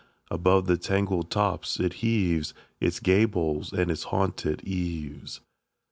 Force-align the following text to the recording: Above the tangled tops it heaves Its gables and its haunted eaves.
Above 0.31 0.65
the 0.65 0.77
tangled 0.77 1.29
tops 1.29 1.79
it 1.79 1.93
heaves 2.01 2.55
Its 2.79 2.99
gables 2.99 3.71
and 3.71 3.91
its 3.91 4.05
haunted 4.05 4.59
eaves. 4.67 5.41